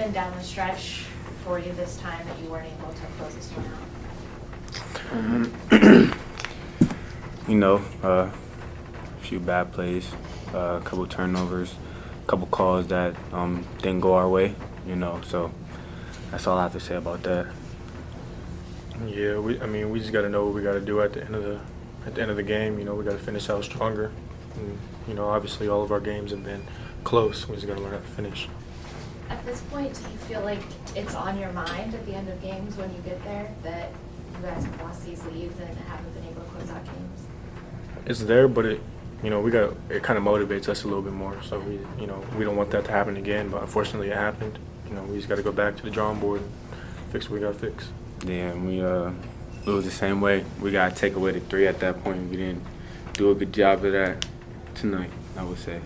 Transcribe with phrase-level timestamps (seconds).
[0.00, 1.04] happened down the stretch
[1.44, 3.66] for you this time that you weren't able to close this one
[5.12, 6.16] out?
[7.48, 10.10] you know, uh, a few bad plays,
[10.54, 11.74] uh, a couple turnovers,
[12.24, 14.54] a couple calls that um, didn't go our way.
[14.86, 15.52] You know, so
[16.30, 17.48] that's all I have to say about that.
[19.06, 19.60] Yeah, we.
[19.60, 21.34] I mean, we just got to know what we got to do at the end
[21.34, 21.60] of the
[22.06, 22.78] at the end of the game.
[22.78, 24.10] You know, we got to finish out stronger.
[24.54, 26.62] And, you know, obviously, all of our games have been
[27.04, 27.46] close.
[27.46, 28.48] We just got to learn how to finish.
[29.30, 30.60] At this point, do you feel like
[30.96, 33.92] it's on your mind at the end of games when you get there that
[34.36, 37.26] you guys have lost these leads and haven't been able to close out games?
[38.06, 38.80] It's there, but it,
[39.22, 41.40] you know, we got it kind of motivates us a little bit more.
[41.42, 43.50] So we, you know, we don't want that to happen again.
[43.50, 44.58] But unfortunately, it happened.
[44.88, 46.50] You know, we just got to go back to the drawing board and
[47.12, 47.88] fix what we got to fix.
[48.26, 49.12] Yeah, and we uh,
[49.64, 50.44] it was the same way.
[50.60, 52.28] We got to take away the three at that point.
[52.30, 52.64] We didn't
[53.12, 54.26] do a good job of that
[54.74, 55.10] tonight.
[55.36, 55.80] I would say.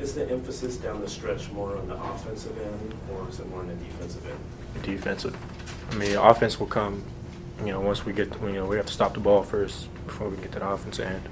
[0.00, 3.60] Is the emphasis down the stretch more on the offensive end, or is it more
[3.60, 4.82] on the defensive end?
[4.82, 5.36] Defensive.
[5.90, 7.04] I mean, offense will come.
[7.60, 10.30] You know, once we get, you know, we have to stop the ball first before
[10.30, 11.22] we can get to the offensive end.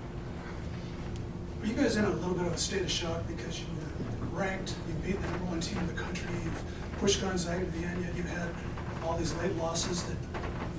[1.60, 3.66] Were you guys in a little bit of a state of shock because you
[4.20, 6.62] were ranked, you beat the number one team in the country, you've
[6.98, 8.50] pushed Gonzaga to the end, yet you had
[9.02, 10.16] all these late losses that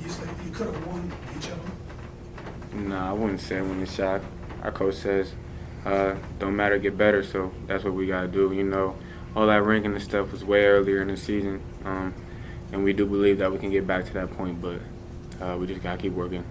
[0.06, 2.90] easily, you could have won each of them?
[2.90, 4.22] No, I wouldn't say I'm in shock.
[4.62, 5.34] Our coach says,
[5.86, 7.24] uh, don't matter, get better.
[7.24, 8.52] So that's what we got to do.
[8.54, 8.96] You know,
[9.36, 11.62] all that ranking and stuff was way earlier in the season.
[11.86, 12.14] Um,
[12.72, 14.80] and we do believe that we can get back to that point, but
[15.42, 16.44] uh, we just got to keep working.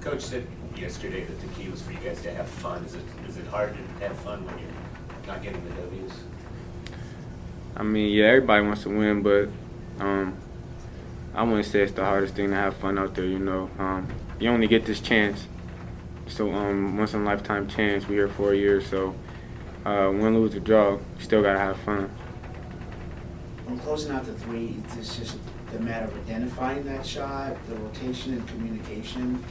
[0.00, 0.46] Coach said
[0.76, 2.84] yesterday that the key was for you guys to have fun.
[2.84, 4.68] Is it is it hard to have fun when you're
[5.26, 6.12] not getting the W's?
[7.76, 9.48] I mean, yeah, everybody wants to win, but
[9.98, 10.36] um,
[11.34, 13.24] I wouldn't say it's the hardest thing to have fun out there.
[13.24, 14.08] You know, um,
[14.38, 15.46] you only get this chance,
[16.26, 18.08] so um, once in a lifetime chance.
[18.08, 19.14] We here four years, so
[19.84, 22.10] uh, win, lose, or draw, you still gotta have fun.
[23.66, 25.38] When closing out the three, it's just
[25.74, 29.42] a matter of identifying that shot, the rotation and communication,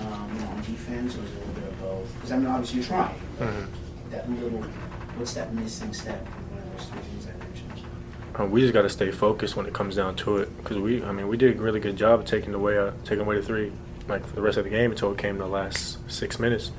[0.00, 2.14] um, you know, on defense, or is it a little bit of both?
[2.14, 3.20] Because I mean, obviously you're trying.
[3.38, 3.50] but
[4.10, 4.62] That little,
[5.16, 7.86] what's that missing step in one of those three things I mentioned?
[8.38, 11.02] Uh, we just got to stay focused when it comes down to it because we,
[11.02, 13.42] I mean, we did a really good job of taking away, uh, taking away the
[13.42, 13.72] three,
[14.08, 16.72] like for the rest of the game until it came to the last six minutes.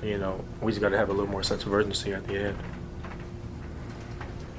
[0.00, 2.26] So you know, we just got to have a little more sense of urgency at
[2.26, 2.58] the end.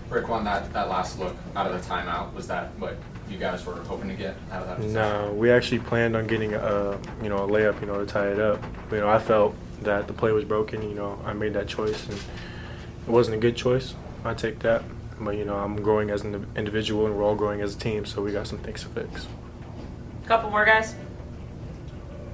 [0.10, 2.98] Rick, on that, that last look out of the timeout, was that what
[3.30, 4.76] you guys were hoping to get out of that?
[4.78, 4.94] possession?
[4.94, 8.28] No, we actually planned on getting a, you know, a layup, you know, to tie
[8.28, 8.62] it up.
[8.90, 10.82] But, you know, I felt that the play was broken.
[10.82, 13.94] You know, I made that choice, and it wasn't a good choice.
[14.24, 14.84] I take that.
[15.20, 18.06] But you know, I'm growing as an individual, and we're all growing as a team.
[18.06, 19.28] So we got some things to fix.
[20.24, 20.96] A Couple more guys.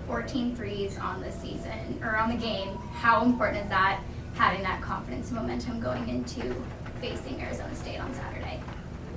[0.07, 2.69] 14 threes on the season or on the game.
[2.93, 4.01] How important is that
[4.35, 6.55] having that confidence momentum going into
[7.01, 8.61] facing Arizona State on Saturday?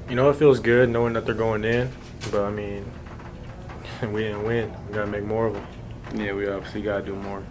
[0.09, 1.91] You know, it feels good knowing that they're going in.
[2.33, 2.85] But I mean,
[4.13, 4.73] we didn't win.
[4.89, 5.67] We gotta make more of them.
[6.15, 7.45] Yeah, we obviously gotta do more.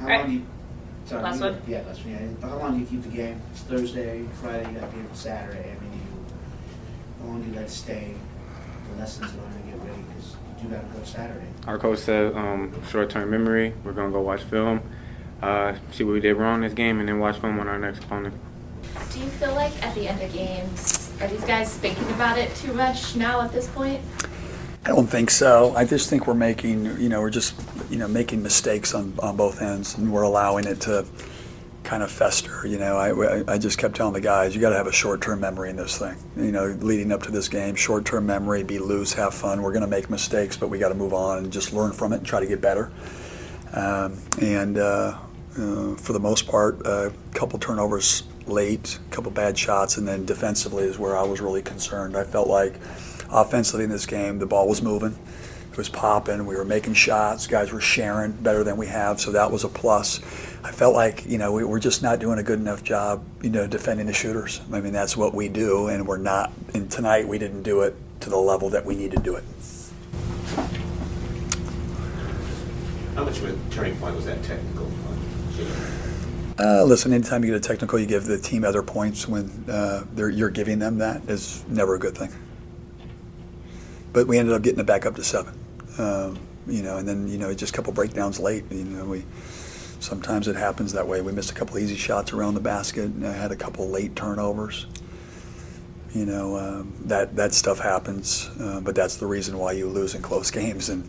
[0.00, 0.46] How long do you?
[1.04, 1.62] Sorry, Last you- one.
[1.68, 2.36] Yeah, last one.
[2.40, 2.48] Yeah.
[2.48, 3.40] How long do you keep the game?
[3.52, 4.72] It's Thursday, Friday.
[4.72, 5.70] You got the game Saturday.
[5.76, 6.24] I mean, you,
[7.20, 8.14] how long do you let it stay?
[8.92, 11.46] The lessons learned to get ready because you got to go Saturday.
[11.66, 13.74] Our coach said um, short-term memory.
[13.84, 14.82] We're gonna go watch film,
[15.42, 18.04] uh, see what we did wrong this game, and then watch film on our next
[18.04, 18.34] opponent.
[19.12, 22.54] Do you feel like at the end of games, are these guys thinking about it
[22.56, 24.00] too much now at this point?
[24.84, 25.74] I don't think so.
[25.76, 27.54] I just think we're making, you know, we're just,
[27.90, 31.06] you know, making mistakes on, on both ends, and we're allowing it to
[31.82, 32.66] kind of fester.
[32.66, 35.40] You know, I, I just kept telling the guys, you got to have a short-term
[35.40, 36.16] memory in this thing.
[36.36, 39.62] You know, leading up to this game, short-term memory, be loose, have fun.
[39.62, 42.12] We're going to make mistakes, but we got to move on and just learn from
[42.12, 42.92] it and try to get better.
[43.72, 45.18] Um, and uh,
[45.56, 50.24] uh, for the most part, a couple turnovers late, a couple bad shots, and then
[50.24, 52.16] defensively is where I was really concerned.
[52.16, 52.74] I felt like
[53.30, 55.16] offensively in this game, the ball was moving.
[55.80, 56.44] Was popping.
[56.44, 57.46] We were making shots.
[57.46, 60.18] Guys were sharing better than we have, so that was a plus.
[60.62, 63.48] I felt like you know we were just not doing a good enough job, you
[63.48, 64.60] know, defending the shooters.
[64.70, 66.52] I mean, that's what we do, and we're not.
[66.74, 69.44] And tonight we didn't do it to the level that we need to do it.
[73.14, 74.90] How much of a turning point was that technical?
[76.58, 80.04] Uh, listen, anytime you get a technical, you give the team other points when uh,
[80.14, 82.30] you're giving them that is never a good thing.
[84.12, 85.54] But we ended up getting it back up to seven,
[86.00, 88.64] um, you know, and then you know just a couple breakdowns late.
[88.70, 89.24] You know, we
[90.00, 91.20] sometimes it happens that way.
[91.20, 93.06] We missed a couple easy shots around the basket.
[93.06, 94.86] And I had a couple late turnovers.
[96.14, 100.14] You know, um, that that stuff happens, uh, but that's the reason why you lose
[100.14, 101.08] in close games, and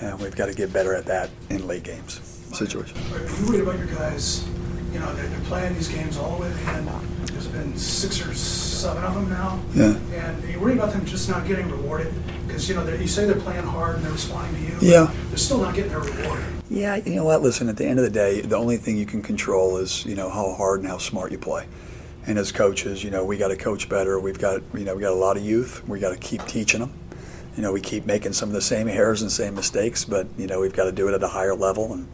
[0.00, 2.20] uh, we've got to get better at that in late games
[2.52, 2.96] situation.
[3.12, 4.48] Are you worried about your guys
[4.92, 7.17] you know, they're, they're playing these games all the way to the end.
[7.38, 9.60] There's been six or seven of them now.
[9.72, 9.94] Yeah.
[10.26, 12.12] And you worry about them just not getting rewarded
[12.48, 14.92] because, you know, you say they're playing hard and they're responding to you.
[14.92, 15.14] Yeah.
[15.28, 16.42] They're still not getting their reward.
[16.68, 17.40] Yeah, you know what?
[17.40, 20.16] Listen, at the end of the day, the only thing you can control is, you
[20.16, 21.68] know, how hard and how smart you play.
[22.26, 24.18] And as coaches, you know, we got to coach better.
[24.18, 25.86] We've got, you know, we got a lot of youth.
[25.86, 26.92] We got to keep teaching them.
[27.56, 30.48] You know, we keep making some of the same errors and same mistakes, but you
[30.48, 31.92] know, we've got to do it at a higher level.
[31.92, 32.08] And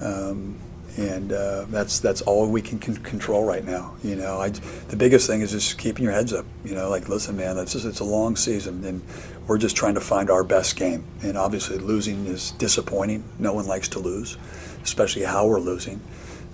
[0.00, 0.58] um,
[0.98, 3.94] and uh, that's that's all we can, control right now.
[4.02, 6.44] You know, I, the biggest thing is just keeping your heads up.
[6.64, 9.02] You know, like listen, man, it's just it's a long season, and
[9.46, 11.04] we're just trying to find our best game.
[11.22, 13.22] And obviously, losing is disappointing.
[13.38, 14.36] No one likes to lose,
[14.82, 16.00] especially how we're losing.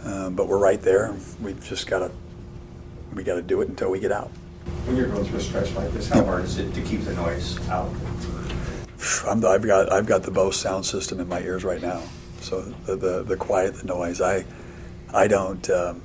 [0.04, 1.16] Um, but we're right there.
[1.40, 2.10] We've just got to
[3.14, 4.28] we got to do it until we get out.
[4.84, 7.14] When you're going through a stretch like this, how hard is it to keep the
[7.14, 7.90] noise out?
[9.26, 12.02] i have got I've got the Bose sound system in my ears right now.
[12.44, 14.20] So the, the, the quiet, the noise.
[14.20, 14.44] I
[15.12, 15.68] I don't.
[15.70, 16.02] Um,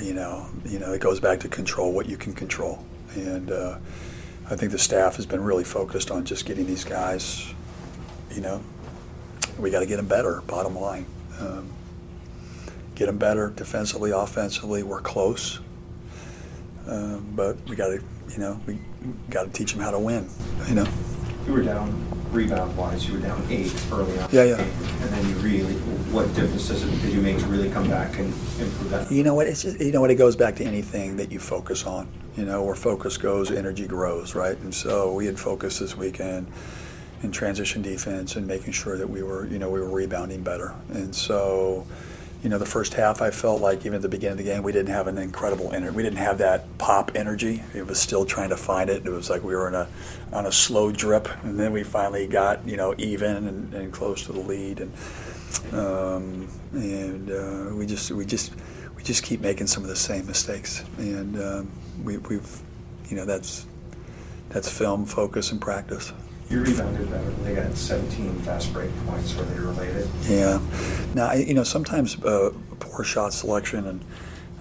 [0.00, 2.82] you know, you know, it goes back to control what you can control,
[3.14, 3.78] and uh,
[4.48, 7.52] I think the staff has been really focused on just getting these guys.
[8.30, 8.62] You know,
[9.58, 10.40] we got to get them better.
[10.46, 11.04] Bottom line,
[11.40, 11.70] um,
[12.94, 14.82] get them better defensively, offensively.
[14.82, 15.58] We're close,
[16.86, 18.78] um, but we got to, you know, we
[19.28, 20.28] got to teach them how to win.
[20.68, 20.86] You know.
[21.46, 24.28] You were down rebound wise, you were down eight early on.
[24.32, 24.60] Yeah, yeah.
[24.60, 25.74] And then you really,
[26.10, 28.26] what difference does it, did you make to really come back and
[28.58, 29.12] improve that?
[29.12, 29.46] You know what?
[29.46, 30.10] It's just, you know what?
[30.10, 32.08] It goes back to anything that you focus on.
[32.36, 34.56] You know, where focus goes, energy grows, right?
[34.58, 36.46] And so we had focus this weekend
[37.22, 40.74] in transition defense and making sure that we were, you know, we were rebounding better.
[40.92, 41.86] And so
[42.42, 44.64] you know, the first half, I felt like even at the beginning of the game,
[44.64, 45.94] we didn't have an incredible energy.
[45.94, 47.62] We didn't have that pop energy.
[47.72, 49.06] It was still trying to find it.
[49.06, 49.88] It was like we were in a
[50.32, 54.26] on a slow drip, and then we finally got you know even and, and close
[54.26, 54.92] to the lead, and
[55.72, 58.52] um, and uh, we just we just
[58.96, 61.70] we just keep making some of the same mistakes, and um,
[62.02, 62.60] we, we've
[63.08, 63.66] you know that's
[64.48, 66.12] that's film focus and practice.
[66.52, 67.30] You rebounded better.
[67.44, 69.34] They got 17 fast break points.
[69.34, 70.06] Were they related?
[70.28, 70.60] Yeah.
[71.14, 74.04] Now, you know, sometimes uh, poor shot selection and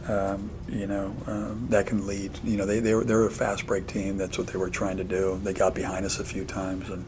[0.07, 2.31] um, you know, um, that can lead.
[2.45, 4.17] You know, they they were, they're a fast break team.
[4.17, 5.39] That's what they were trying to do.
[5.43, 7.03] They got behind us a few times, and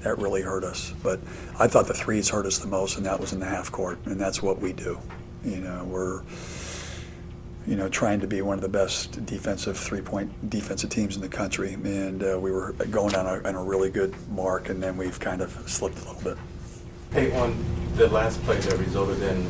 [0.00, 0.92] that really hurt us.
[1.02, 1.18] But
[1.58, 3.98] I thought the threes hurt us the most, and that was in the half court,
[4.04, 4.98] and that's what we do.
[5.44, 6.22] You know, we're
[7.66, 11.28] you know, trying to be one of the best defensive three-point defensive teams in the
[11.28, 14.96] country, and uh, we were going on a, on a, really good mark, and then
[14.96, 16.38] we've kind of slipped a little bit.
[17.12, 17.56] Hey, on
[17.96, 19.48] the last play that resulted in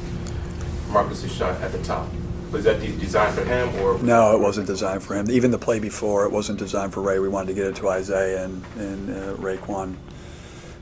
[0.89, 2.09] Marcus's shot at the top,
[2.51, 3.99] was that designed for him or?
[3.99, 5.31] No, it wasn't designed for him.
[5.31, 7.19] Even the play before, it wasn't designed for Ray.
[7.19, 9.87] We wanted to get it to Isaiah, and and uh,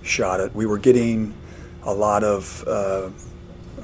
[0.02, 0.54] shot it.
[0.54, 1.34] We were getting
[1.82, 2.64] a lot of.
[2.66, 3.10] Uh,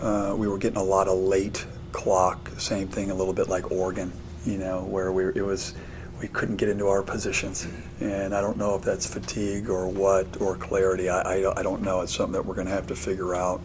[0.01, 3.71] uh, we were getting a lot of late clock, same thing, a little bit like
[3.71, 4.13] Oregon,
[4.45, 5.75] you know, where we it was
[6.21, 7.67] we couldn't get into our positions,
[8.01, 11.09] and I don't know if that's fatigue or what or clarity.
[11.09, 12.03] I, I, I don't know.
[12.03, 13.61] It's something that we're going to have to figure out.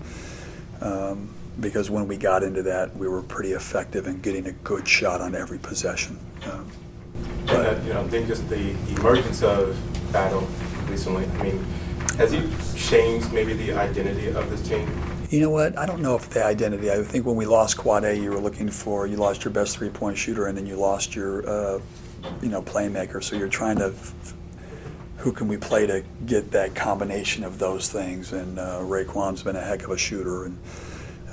[0.81, 1.29] Um,
[1.59, 5.21] because when we got into that, we were pretty effective in getting a good shot
[5.21, 6.19] on every possession.
[6.45, 6.69] Um,
[7.45, 9.77] but, and you know, then just the emergence of
[10.11, 10.47] Battle
[10.89, 11.25] recently.
[11.25, 11.63] I mean,
[12.17, 12.41] has he
[12.77, 14.87] changed maybe the identity of this team?
[15.29, 15.77] You know what?
[15.77, 16.91] I don't know if the identity.
[16.91, 19.77] I think when we lost Quad A, you were looking for you lost your best
[19.77, 21.81] three point shooter, and then you lost your uh,
[22.41, 23.23] you know playmaker.
[23.23, 23.93] So you're trying to
[25.17, 28.33] who can we play to get that combination of those things?
[28.33, 30.59] And uh, Raekwon's been a heck of a shooter, and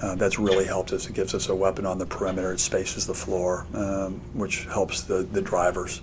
[0.01, 1.07] uh, that's really helped us.
[1.07, 2.53] It gives us a weapon on the perimeter.
[2.55, 6.01] It spaces the floor, um, which helps the the drivers.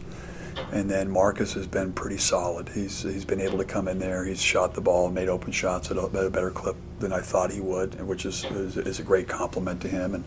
[0.72, 2.70] And then Marcus has been pretty solid.
[2.70, 4.24] He's he's been able to come in there.
[4.26, 7.22] He's shot the ball, made open shots at a, at a better clip than I
[7.22, 10.16] thought he would, which is, is, is a great compliment to him.
[10.16, 10.24] And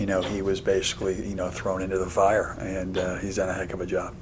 [0.00, 3.48] you know he was basically you know thrown into the fire, and uh, he's done
[3.48, 4.14] a heck of a job.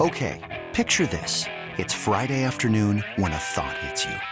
[0.00, 0.40] Okay,
[0.72, 1.46] picture this:
[1.78, 4.31] it's Friday afternoon when a thought hits you.